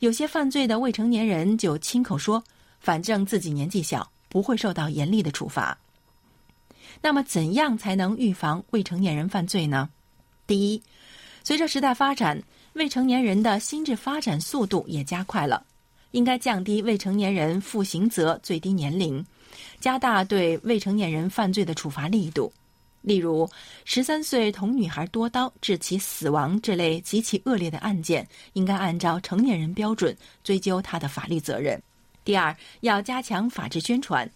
[0.00, 2.42] 有些犯罪的未成年人就亲口说，
[2.82, 5.78] 反正自己年纪小，不会受到严厉的处罚。
[7.00, 9.88] 那么，怎样才能预防未成年人犯罪呢？
[10.46, 10.82] 第一，
[11.44, 15.64] 随着时代发展，未成年人的心智发展速度也加快了，
[16.10, 19.24] 应该降低未成年人负刑责最低年龄，
[19.80, 22.52] 加大对未成年人犯罪的处罚力度。
[23.00, 23.48] 例如，
[23.84, 31.80] 十三岁捅女孩多刀致其死亡这类极其恶劣的案件，应该按照成年人标准追究他的法律责任。
[32.24, 34.30] 第二，要加强法制宣传。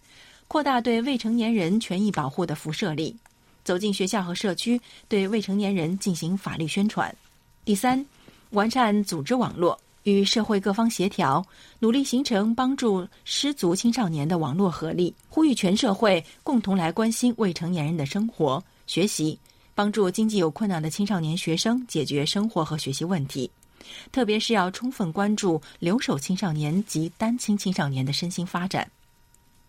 [0.47, 3.13] 扩大对未成年人权益保护的辐射力，
[3.65, 4.79] 走进学校和社区，
[5.09, 7.13] 对未成年人进行法律宣传。
[7.65, 8.05] 第三，
[8.51, 11.45] 完善组织网络，与社会各方协调，
[11.79, 19.37] 努力形成帮助失足青少年的网络合力，呼吁全社会共同来关心未成年人的生活、学习，
[19.75, 23.51] 帮助经济有困难的青少年学生解决生活和学习问题。
[24.11, 28.89] 特别是要充分关注留守青少年及单亲青少年的身心发展。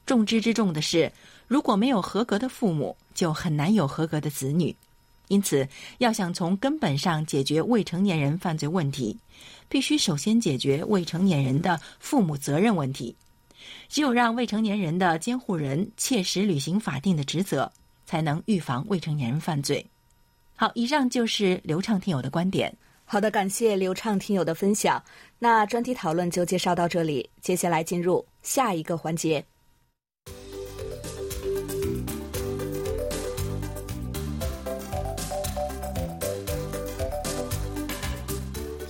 [0.07, 1.13] 重之之重的是，
[1.47, 4.75] 如果没有合格的父母，就很难有合格的子女。
[5.29, 9.15] 因此，要想从根本上解决未成年人犯罪问题，
[9.69, 13.15] 必须首先解决未成年人的父母责任问题。
[13.91, 17.71] 只有让未成年人的监护人切实履行法定的职责，
[18.07, 19.85] 才能预防未成年人犯罪。
[20.57, 22.75] 好，以上就是刘畅听友的观点。
[23.11, 25.03] 好的，感谢刘畅听友的分享。
[25.39, 29.43] 那专题讨论就介绍到这里，接下来进入下一个环节。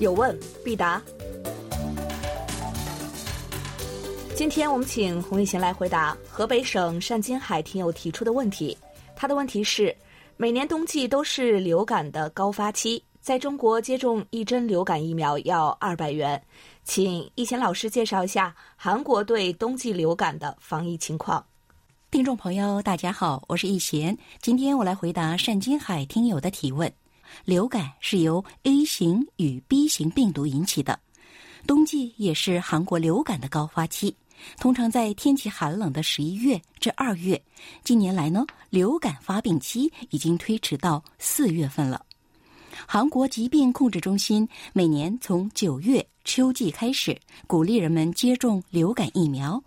[0.00, 1.00] 有问必答。
[4.34, 8.76] 今天我们请洪立贤来回答河北省单金海听友提出的问题。
[9.14, 9.96] 他的问题是：
[10.36, 16.42] 每年冬季都是流感的高发期，在中国接种一针流感疫苗要二百元，
[16.82, 21.44] 请易贤老师介绍一下韩国对冬季流感的防疫情况。
[22.10, 26.90] 听众朋友，大家好，我是易贤，今天我来回答单金海听友的提问。
[27.44, 30.98] 流感是由 A 型与 B 型病毒引起的，
[31.66, 34.16] 冬季也是韩国流感的高发期，
[34.58, 37.38] 通常在天气寒冷的十一月至二月。
[37.84, 42.06] 近年来呢，流感发病期已经推迟到四月份了。
[42.86, 49.62] 韩国疾病控制中心每年从九月秋季开始，鼓励人们接种流感疫苗。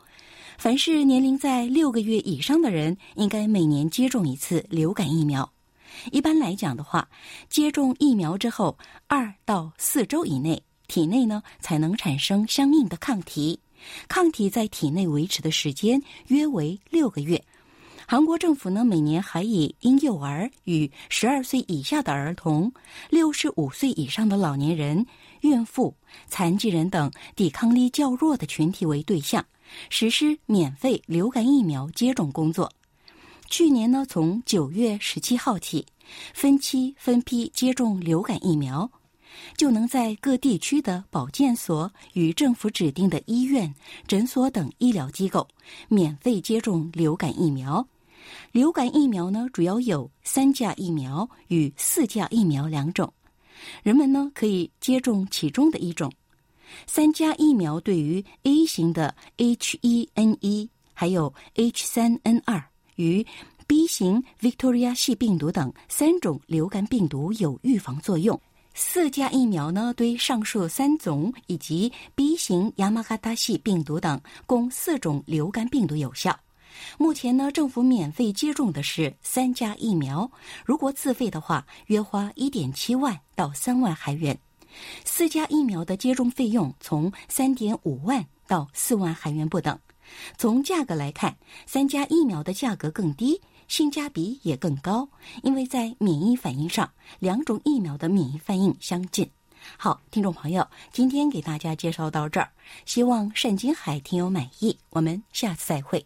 [0.57, 5.51] 凡是年龄在六个月以上的人，应该每年接种一次流感疫苗。
[6.11, 7.09] 一般来讲的话，
[7.49, 13.59] 接种疫苗之后二到四周以内，体内呢才能产生相应的抗体。
[14.07, 17.43] 抗体在体内维持的时间约为六个月。
[18.07, 22.71] 韩国政府呢每年还以婴幼儿与十二岁以下的儿童、
[23.09, 25.05] 六十五岁以上的老年人、
[25.41, 25.95] 孕妇、
[26.27, 29.45] 残疾人等抵抗力较弱的群体为对象，
[29.89, 32.71] 实施免费流感疫苗接种工作。
[33.49, 35.85] 去年呢，从九月十七号起，
[36.33, 38.89] 分期分批接种流感疫苗，
[39.57, 43.73] 就能在各地区的保健所与政府指定的医院、
[44.07, 45.47] 诊所等医疗机构
[45.87, 47.87] 免费接种流感疫苗。
[48.51, 53.11] 流感疫苗呢，主要有三价疫苗与四价疫苗两种，
[53.83, 56.11] 人们呢可以接种其中的一种。
[56.87, 62.63] 三价疫苗对于 A 型的 H1N1 还有 H3N2。
[62.97, 63.25] 与
[63.65, 68.39] B 型 Victoria 系病毒等三种流感病毒有预防作用。
[68.73, 76.37] 四价疫苗呢，对上述三种以及 B 型亚马哈达系病毒等共四种流感病毒有效。
[76.97, 80.31] 目前呢，政府免费接种的是三价疫苗，
[80.65, 84.37] 如果自费的话，约花一点七万到三万韩元。
[85.03, 89.77] 四价疫苗的接种费用从三点五万到四万韩元不等。
[90.37, 93.39] 从价格来看，三价疫苗的价格更低，
[93.71, 95.07] 性价比也更高，
[95.43, 99.31] 因为在免疫反应上，两种疫苗的免疫反应相近。
[99.77, 102.49] 好，听众朋友，今天给大家介绍到这儿，
[102.85, 106.05] 希望单金海听友满意，我们下次再会。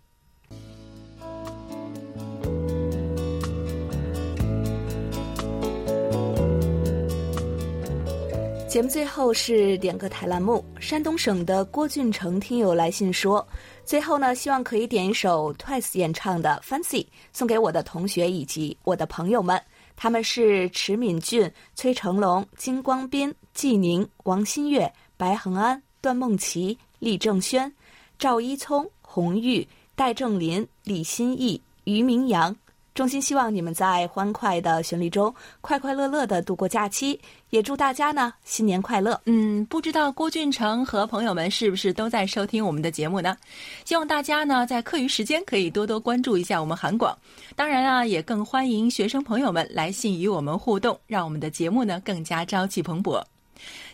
[8.76, 13.48] 节目最后是点歌台栏目，山东省的郭俊成听友来信说。
[13.86, 17.02] 最后呢，希望可以点一首 Twice 演唱的《Fancy》，
[17.32, 19.58] 送给我的同学以及我的朋友们。
[19.96, 27.74] 他们是池敏俊、崔成龙、金光斌、季宁、王新月、白恒安、段梦琪、厉正轩、
[28.20, 29.66] 赵一聪、洪玉、
[29.96, 32.54] 戴正林、李新义、于明阳。
[32.96, 37.20] 衷心希望你们在欢快的旋律中快快乐乐的度过假期，
[37.50, 39.20] 也祝大家呢新年快乐。
[39.26, 43.36] 嗯，不知道郭俊成和朋友们是不是都在收听我们的节目呢？
[43.84, 47.14] 希望大家呢在课余时间可以多多关注一下我们韩广。
[47.54, 53.22] 当然啊，也更欢迎学生朋友们来信与我们互动，让我们的节目呢更加朝气蓬勃。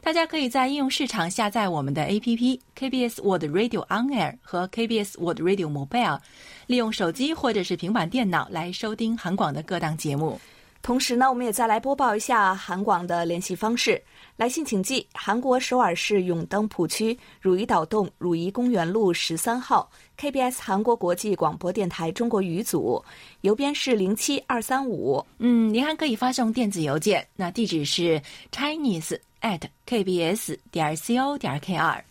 [0.02, 6.20] 大家可以在应用市场下载我们的 APP KBS World Radio On Air 和 KBS World Radio Mobile，
[6.68, 10.40] 利用手机或者是平板电脑来收听韩广的各档节目。
[10.84, 14.02] 同时呢，我们也再来播报一下韩广的联系方式。
[14.36, 19.88] 来信请寄韩国首尔市永登浦区汝矣岛洞汝矣公园路十三号
[20.18, 23.04] KBS 韩国国际广播电台中国语组，
[23.42, 25.24] 邮编是零七二三五。
[25.38, 28.20] 嗯，您还可以发送电子邮件，那地址是
[28.52, 32.02] Chinese at KBS 点 co 点 kr。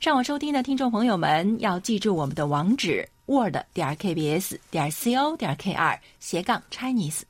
[0.00, 7.20] 上网收听的听众朋友们要记住我们的网址 word 点 KBS 点 co 点 kr 斜杠 Chinese。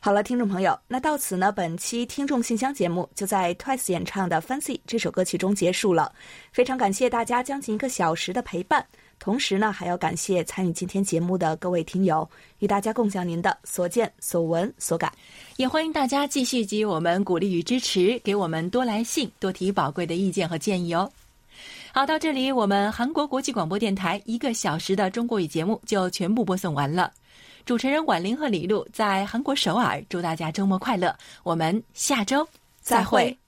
[0.00, 6.12] 好了，听众朋友，那到此呢，本期听众信箱节目就在 Twice 演唱的《Fancy》这首歌曲中结束了。
[6.52, 8.86] 非常感谢大家将近一个小时的陪伴，
[9.18, 12.28] 同时呢，还要感谢参与今天节目的各位听友，
[12.60, 15.12] 与大家共享您的所见所闻所感。
[15.56, 21.10] 也欢迎大家继续给予我们鼓励与支持，给我们多来信，多提宝贵的意见和建议哦。
[21.92, 27.12] 好，到这里，我们韩国国际广播电台一个小时的中国语节目就全部播送完了。
[27.66, 31.14] 主持人婉玲和李璐在韩国首尔，祝大家周末快乐。
[31.42, 32.46] 我们下周
[32.80, 33.47] 再会。